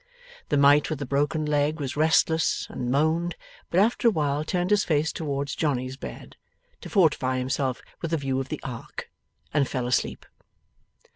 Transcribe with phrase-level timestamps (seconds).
[0.49, 3.35] The mite with the broken leg was restless, and moaned;
[3.69, 6.37] but after a while turned his face towards Johnny's bed,
[6.81, 9.11] to fortify himself with a view of the ark,
[9.53, 10.25] and fell asleep.